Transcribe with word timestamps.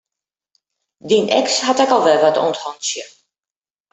Dyn 1.09 1.27
eks 1.39 1.55
hat 1.65 1.81
ek 1.83 1.93
al 1.95 2.03
wer 2.05 2.19
wat 2.23 2.39
oan 2.41 2.53
't 2.55 2.61
hantsje. 2.63 3.03